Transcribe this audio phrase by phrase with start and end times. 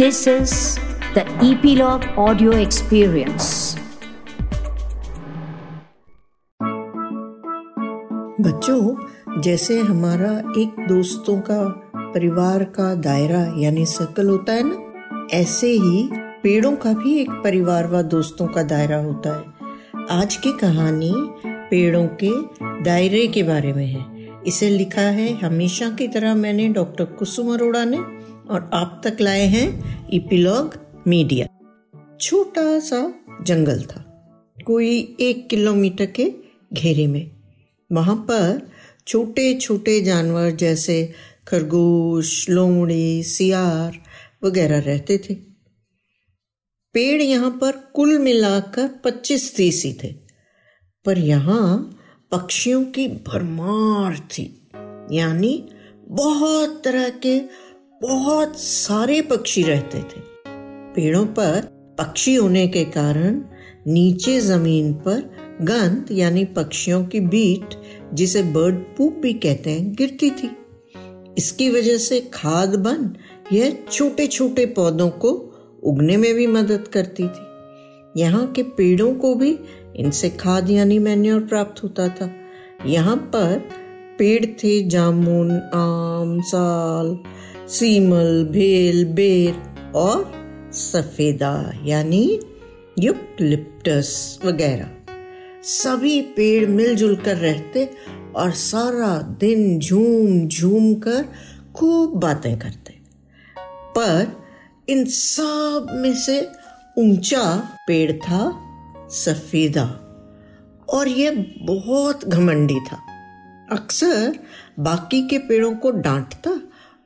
[0.00, 0.52] This is
[1.14, 3.78] the Epilogue Audio Experience.
[8.40, 8.96] बच्चों,
[9.40, 14.92] जैसे हमारा एक दोस्तों का परिवार का दायरा, यानी सर्कल होता है ना,
[15.36, 19.44] ऐसे ही पेड़ों का भी एक परिवार व दोस्तों का दायरा होता है।
[20.10, 21.14] आज की कहानी
[21.46, 22.30] पेड़ों के
[22.84, 27.84] दायरे के बारे में है। इसे लिखा है हमेशा की तरह मैंने डॉक्टर कुसुम अरोड़ा
[27.84, 30.74] ने। और आप तक लाए हैं इपिलॉग
[31.08, 31.46] मीडिया।
[32.20, 33.02] छोटा सा
[33.42, 34.00] जंगल था,
[34.66, 36.30] कोई एक किलोमीटर के
[36.72, 37.30] घेरे में।
[37.90, 38.70] वहाँ पर
[39.06, 40.96] छोटे छोटे जानवर जैसे
[41.48, 43.98] खरगोश, लोमड़ी, सियार
[44.44, 45.34] वगैरह रहते थे।
[46.94, 50.12] पेड़ यहाँ पर कुल मिलाकर पच्चीस तीस ही थे।
[51.04, 51.98] पर यहाँ
[52.32, 54.44] पक्षियों की भरमार थी,
[55.12, 55.52] यानी
[56.10, 57.38] बहुत तरह के
[58.02, 60.20] बहुत सारे पक्षी रहते थे।
[60.94, 61.60] पेड़ों पर
[61.98, 63.42] पक्षी होने के कारण
[63.86, 65.30] नीचे ज़मीन पर
[65.62, 67.74] गंध, यानी पक्षियों की बीट,
[68.14, 70.56] जिसे बर्ड पूप भी कहते हैं, गिरती थी।
[71.38, 73.16] इसकी वजह से खाद बन
[73.52, 75.30] यह छोटे छोटे पौधों को
[75.82, 77.46] उगने में भी मदद करती थी।
[78.20, 79.58] यहाँ के पेड़ों को भी
[79.96, 82.30] इनसे खाद, यानी मैन्योर प्राप्त होता था।
[82.86, 83.68] यहाँ पर
[84.18, 87.18] पेड़ थे जामुन, आम, साल
[87.70, 89.54] सीमल, भेल, बेर
[89.94, 90.32] और
[90.72, 92.40] सफेदा, यानी
[92.98, 94.90] यूकलिप्टस वगैरह।
[95.62, 97.90] सभी पेड़ मिलजुल कर रहते
[98.36, 101.24] और सारा दिन झूम झूम कर
[101.74, 102.94] खूब बातें करते।
[103.96, 104.44] पर
[104.88, 106.48] इन सब में से
[106.98, 108.60] ऊँचा पेड़ था
[109.10, 109.86] सफेदा
[110.88, 112.98] और यह बहुत घमंडी था।
[113.72, 114.38] अक्सर
[114.78, 116.59] बाकी के पेड़ों को डांटता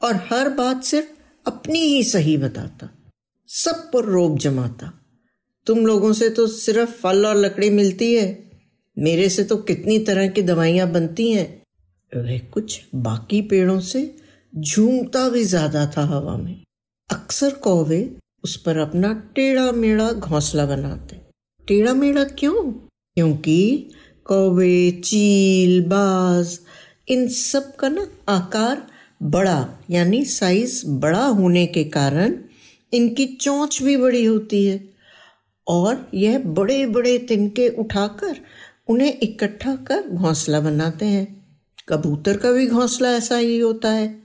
[0.00, 1.06] और हर बात सिर्फ़
[1.46, 2.88] अपनी ही सही बताता,
[3.48, 4.92] सब पर रोब जमाता।
[5.66, 8.26] तुम लोगों से तो सिर्फ़ फल और लकड़ी मिलती है,
[8.96, 11.46] मेरे से तो कितनी तरह की दवाइयाँ बनती हैं।
[12.10, 14.02] वह कुछ बाकी पेड़ों से
[14.52, 16.62] झूमता भी ज़्यादा था हवा में।
[17.10, 18.00] अक्सर कौवे
[18.44, 21.16] उस पर अपना टेढ़ा मेढ़ा घोंसला बनाते।
[21.68, 22.72] टेढ़ा मेढ़ा क्यों?
[23.16, 23.90] क्योंकि
[24.26, 26.58] कौवे, चील, बाज,
[27.08, 28.86] इन सब का ना आकार
[29.22, 32.34] बड़ा, यानी साइज़ बड़ा होने के कारण
[32.92, 34.88] इनकी चोंच भी बड़ी होती है।
[35.68, 38.36] और यह बड़े बड़े तिनके उठाकर
[38.88, 41.46] उन्हें इकट्ठा कर घोंसला बनाते हैं।
[41.88, 44.22] कबूतर का भी घोंसला ऐसा ही होता है।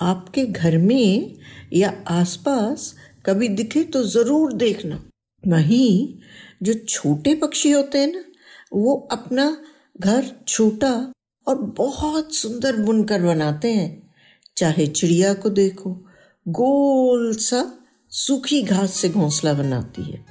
[0.00, 1.34] आपके घर में
[1.72, 2.94] या आसपास
[3.26, 5.04] कभी दिखे तो ज़रूर देखना।
[5.46, 6.14] वहीं
[6.62, 8.24] जो छोटे पक्षी होते हैं ना,
[8.72, 9.62] वो अपना
[10.00, 11.12] घर, छोटा
[11.48, 14.05] और बहुत सुंदर बुनकर बनाते हैं।
[14.56, 15.90] चाहे चिड़िया को देखो,
[16.46, 17.62] गोल सा
[18.12, 20.24] सूखी घास से घोंसला बनाती है।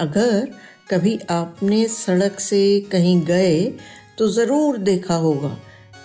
[0.00, 0.50] अगर
[0.90, 3.64] कभी आपने सड़क से कहीं गए
[4.18, 5.56] तो ज़रूर देखा होगा,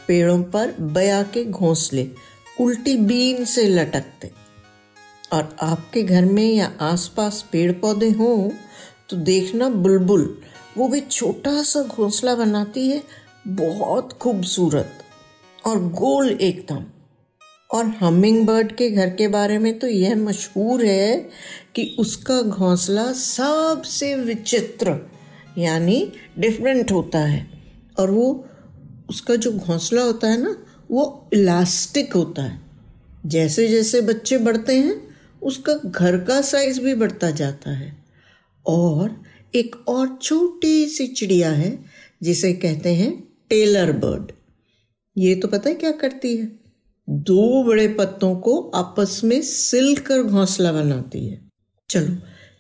[0.08, 2.10] पेड़ों पर बया के घोंसले
[2.62, 4.32] उल्टी बीन से लटकते।
[5.34, 8.50] और आपके घर में या आसपास पेड़ पौधे हों
[9.10, 10.38] तो देखना बुलबुल,
[10.78, 13.02] वो भी छोटा सा घोंसला बनाती है,
[13.48, 15.00] बहुत खूबसूरत
[15.66, 16.84] और गोल एकदम।
[17.74, 21.30] और हमिंग बर्ड के घर के बारे में तो यह मशहूर है
[21.76, 25.12] कि उसका घोंसला सबसे विचित्र,
[25.58, 27.50] यानी डिफरेंट होता है।
[28.00, 28.46] और वो,
[29.10, 32.62] उसका जो घोंसला होता है ना, वो इलास्टिक होता है।
[33.26, 38.06] जैसे जैसे बच्चे बढ़ते हैं, उसका घर का साइज़ भी बढ़ता जाता है।
[38.68, 39.24] और
[39.56, 41.86] एक और छोटी सी चिड़िया है,
[42.24, 44.32] जिसे कहते हैं टेलर बर्ड
[45.18, 46.63] ये तो पता है क्या करती है?
[47.10, 51.50] दो बड़े पत्तों को आपस में सिल कर घोंसला बनाती है।
[51.90, 52.16] चलो,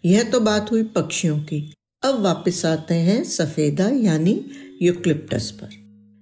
[0.06, 1.74] यह तो बात हुई पक्षियों की।
[2.04, 4.46] अब वापस आते हैं सफेदा, यानी
[4.81, 5.70] यूक्लिप्टस पर।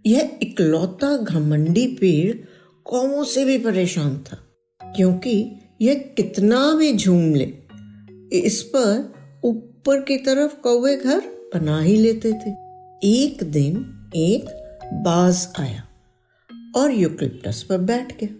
[0.05, 2.37] यह इकलौता घमंडी पेड़
[2.85, 4.37] कौमों से भी परेशान था,
[4.95, 5.51] क्योंकि
[5.81, 7.53] यह कितना भी झूम ले,
[8.37, 9.13] इस पर
[9.43, 11.19] ऊपर की तरफ़ कौवे घर
[11.55, 12.51] बना ही लेते थे।
[13.03, 13.75] एक दिन
[14.15, 14.45] एक
[14.93, 15.87] बाज आया।
[16.75, 18.35] और यूक्लिप्टस पर बैठ गया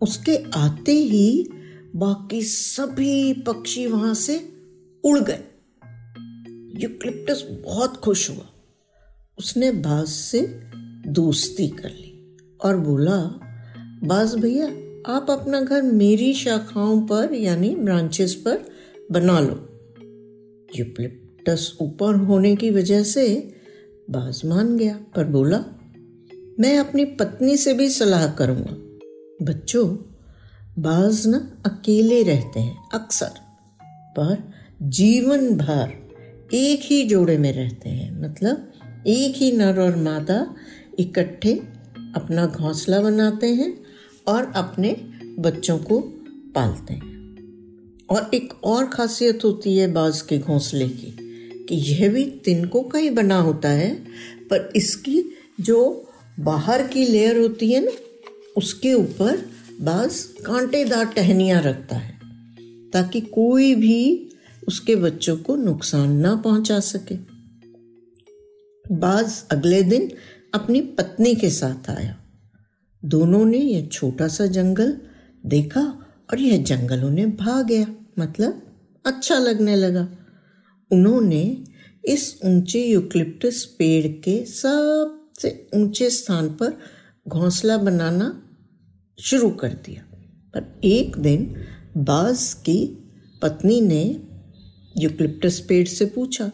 [0.00, 1.48] उसके आते ही
[1.96, 4.48] बाकी सभी पक्षी वहाँ से
[5.04, 5.44] उड़ गए।
[6.82, 8.50] यूक्लिप्टस बहुत खुश हुआ।
[9.38, 10.60] उसने बाज से
[11.06, 13.40] दोस्ती कर ली और बोला,
[14.04, 14.66] बाज भैया,
[15.12, 18.64] आप अपना घर मेरी शाखाओं पर, यानी ब्रांचेस पर
[19.12, 19.68] बना लो।
[20.76, 23.54] यूक्लिप्टस ऊपर होने की वजह से
[24.10, 25.64] बाज मान गया पर बोला
[26.60, 28.72] मैं अपनी पत्नी से भी सलाह करूँगा।
[29.44, 29.96] बच्चों,
[30.78, 33.30] बाज ना अकेले रहते हैं, अक्सर।
[34.16, 34.52] पर
[34.82, 35.92] जीवन भर
[36.54, 38.72] एक ही जोड़े में रहते हैं मतलब
[39.06, 40.54] एक ही नर और मादा
[40.98, 41.54] इकट्ठे
[42.14, 43.82] अपना घोंसला बनाते हैं
[44.26, 44.96] और अपने
[45.38, 46.00] बच्चों को
[46.54, 47.12] पालते हैं।
[48.10, 51.16] और एक और खासियत होती है बाज के घोंसले की,
[51.68, 53.94] कि यह भी तिनकों का ही बना होता है,
[54.50, 55.24] पर इसकी
[55.60, 56.10] जो
[56.40, 57.90] बाहर की लेयर होती है ना,
[58.56, 59.36] उसके ऊपर
[59.80, 62.18] बाज कांटेदार टहनियाँ रखता है,
[62.90, 64.30] ताकि कोई भी
[64.68, 67.14] उसके बच्चों को नुकसान ना पहुँचा सके।
[68.94, 70.10] बाज अगले दिन
[70.54, 72.16] अपनी पत्नी के साथ आया।
[73.04, 74.96] दोनों ने यह छोटा सा जंगल
[75.46, 75.80] देखा
[76.30, 77.86] और यह जंगल उन्हें भाग गया
[78.18, 78.62] मतलब
[79.06, 80.08] अच्छा लगने लगा।
[80.90, 81.64] उन्होंने
[82.04, 84.44] इस ऊँचे यूक्लिप्टस पेड़ के
[85.34, 86.78] सबसे ऊँचे स्थान पर
[87.28, 88.26] घोंसला बनाना
[89.18, 90.02] शुरू कर दिया।
[90.54, 91.54] पर एक दिन
[91.96, 92.76] बाज की
[93.42, 94.02] पत्नी ने
[94.96, 96.50] यूक्लिप्टस पेड़ से पूछा,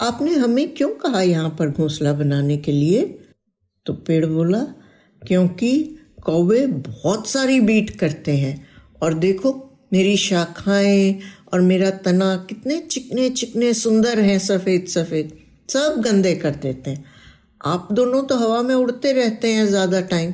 [0.00, 3.02] आपने हमें क्यों कहा यहाँ पर घोंसला बनाने के लिए?
[3.86, 4.60] तो पेड़ बोला,
[5.22, 8.66] क्योंकि कौवे बहुत सारी बीट करते हैं
[9.02, 9.52] और देखो
[9.92, 11.18] मेरी शाखाएँ
[11.52, 15.32] और मेरा तना कितने चिकने चिकने सुंदर हैं सफ़ेद सफ़ेद
[15.68, 17.04] सब गंदे कर देते हैं।
[17.62, 20.32] आप दोनों तो हवा में उड़ते रहते हैं ज़्यादा टाइम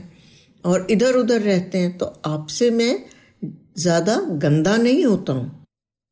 [0.64, 2.94] और इधर उधर रहते हैं तो आपसे मैं
[3.78, 5.64] ज़्यादा गंदा नहीं होता हूँ।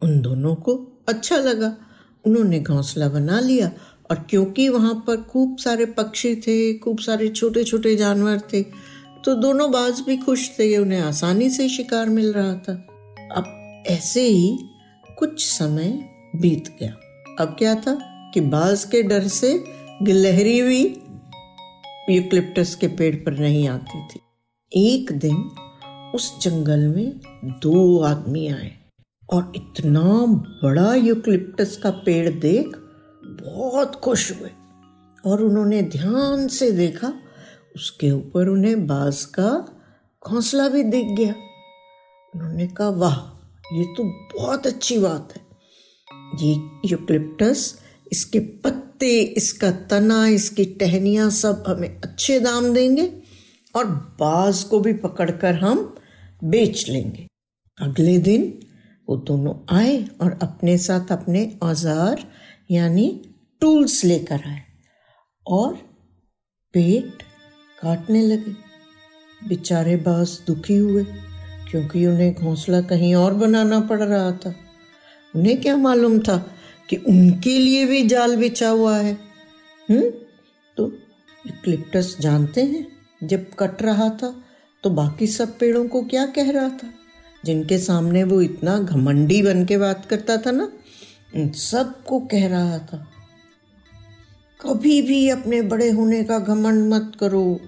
[0.03, 0.75] उन दोनों को
[1.09, 1.77] अच्छा लगा।
[2.25, 3.71] उन्होंने घोंसला बना लिया,
[4.11, 8.63] और क्योंकि वहाँ पर खूब सारे पक्षी थे, खूब सारे छोटे छोटे जानवर थे
[9.25, 12.73] तो दोनों बाज भी खुश थे उन्हें आसानी से शिकार मिल रहा था।
[13.33, 14.57] अब ऐसे ही
[15.09, 15.89] कुछ समय
[16.37, 16.91] बीत गया।
[17.41, 17.99] अब क्या था
[18.35, 19.53] कि बाज के डर से
[20.03, 20.85] गिलहरी भी
[22.11, 24.21] यूक्लिप्टस के पेड़ पर नहीं आती थी।
[24.73, 25.37] एक दिन
[26.15, 28.73] उस जंगल में दो आदमी आए
[29.33, 30.03] और इतना
[30.65, 32.77] बड़ा यूक्लिप्टस का पेड़ देख
[33.43, 34.51] बहुत खुश हुए
[35.27, 37.13] और उन्होंने ध्यान से देखा,
[37.77, 39.51] उसके ऊपर उन्हें बाज का
[40.27, 41.35] घोंसला भी दिख गया।
[42.35, 43.17] उन्होंने कहा, वाह,
[43.77, 44.05] ये तो
[44.39, 45.43] बहुत अच्छी बात है।
[46.43, 46.55] ये
[46.85, 53.13] यूक्लिप्टस इसके पत्ते, इसका तना, इसकी टहनियाँ सब हमें अच्छे दाम देंगे
[53.75, 53.87] और
[54.21, 55.95] बाज को भी पकड़कर हम
[56.45, 57.27] बेच लेंगे।
[57.79, 58.53] अगले दिन
[59.09, 62.25] वो दोनों आए और अपने साथ अपने औज़ार,
[62.71, 63.09] यानी
[63.63, 64.63] टूल्स लेकर आए
[65.47, 65.75] और
[66.75, 67.23] पेट
[67.79, 68.55] काटने लगे।
[69.41, 71.05] बेचारे बास दुखी हुए
[71.71, 74.55] क्योंकि उन्हें घोंसला कहीं और बनाना पड़ रहा था।
[75.35, 76.37] उन्हें क्या मालूम था
[76.91, 79.13] कि उनके लिए भी जाल बिछा हुआ है।
[79.91, 80.11] हम्म?
[80.77, 80.87] तो
[81.65, 82.87] क्लिप्टस जानते हैं,
[83.23, 84.35] जब कट रहा था
[84.85, 86.93] तो बाकी सब पेड़ों को क्या कह रहा था?
[87.45, 90.73] जिनके सामने वो इतना घमंडी बन के बात करता था ना,
[91.35, 93.07] उन सबको कह रहा था,
[94.61, 97.61] कभी भी अपने बड़े होने का घमंड मत करो।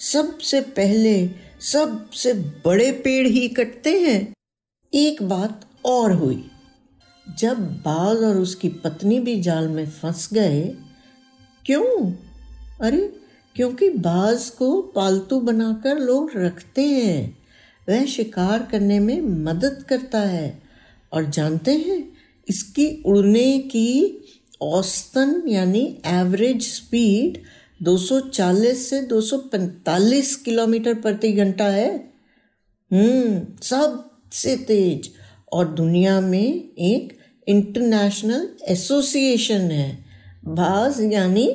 [0.00, 1.30] सबसे पहले,
[1.60, 2.32] सबसे
[2.64, 4.34] बड़े पेड़ ही कटते हैं।
[4.94, 6.50] एक बात और हुई।
[7.38, 10.74] जब बाज और उसकी पत्नी भी जाल में फंस गए,
[11.66, 12.12] क्यों?
[12.80, 13.16] अरे,
[13.56, 17.38] क्योंकि बाज को पालतू बनाकर लोग रखते हैं।
[17.88, 20.62] वह शिकार करने में मदद करता है।
[21.12, 22.12] और जानते हैं,
[22.48, 24.24] इसकी उड़ने की
[24.60, 27.42] औसतन यानी एवरेज स्पीड
[27.82, 32.12] 240 से 245 किलोमीटर प्रति घंटा है।
[32.92, 35.10] हम्म सबसे तेज।
[35.52, 37.15] और दुनिया में एक
[37.46, 40.04] इंटरनेशनल एसोसिएशन है,
[40.44, 41.46] बाज यानी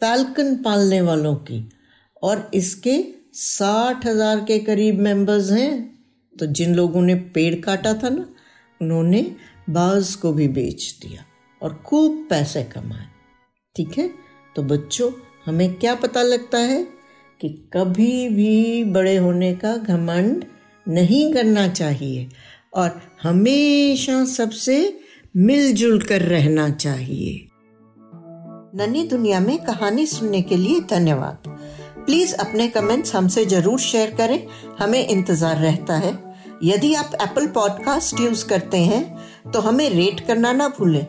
[0.00, 1.68] फैल्कन पालने वालों की।
[2.22, 5.98] और इसके साठ हज़ार के करीब मेंबर्स हैं।
[6.38, 8.28] तो जिन लोगों ने पेड़ काटा था ना,
[8.80, 9.22] उन्होंने
[9.70, 11.24] बाज को भी बेच दिया
[11.62, 13.06] और खूब पैसे कमाए।
[13.76, 14.10] ठीक है?
[14.56, 15.10] तो बच्चों,
[15.46, 16.82] हमें क्या पता लगता है
[17.40, 20.44] कि कभी भी बड़े होने का घमंड
[20.88, 22.28] नहीं करना चाहिए।
[22.74, 25.00] और हमेशा सबसे
[25.34, 27.48] मिलजुल कर रहना चाहिए।
[28.76, 31.48] नन्ही दुनिया में कहानी सुनने के लिए धन्यवाद।
[32.06, 34.46] प्लीज़ अपने कमेंट्स हमसे ज़रूर शेयर करें।
[34.80, 36.12] हमें इंतज़ार रहता है।
[36.64, 41.06] यदि आप एप्पल पॉडकास्ट यूज़ करते हैं तो हमें रेट करना ना भूलें।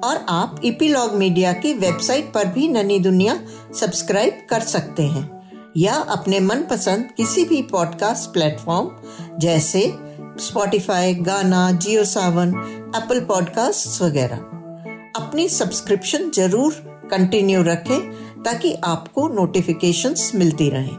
[0.00, 3.40] और आप इपीलॉग मीडिया की वेबसाइट पर भी ननी दुनिया
[3.80, 5.28] सब्सक्राइब कर सकते हैं।
[5.76, 8.90] या अपने मनपसंद किसी भी पॉडकास्ट प्लेटफॉर्म
[9.38, 9.80] जैसे
[10.40, 12.48] स्पॉटिफाई गाना जियो सावन
[12.96, 14.36] एप्पल पॉडकास्ट वगैरह।
[15.16, 16.72] अपनी सब्सक्रिप्शन ज़रूर
[17.10, 18.00] कंटिन्यू रखें,
[18.42, 20.96] ताकि आपको नोटिफिकेशंस मिलती रहें।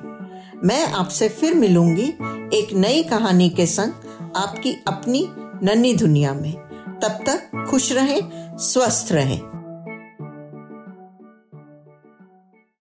[0.66, 2.08] मैं आपसे फिर मिलूँगी
[2.54, 5.28] एक नई कहानी के संग आपकी अपनी
[5.64, 6.54] नन्ही दुनिया में।
[7.04, 8.22] तब तक खुश रहें,
[8.58, 9.51] स्वस्थ रहें।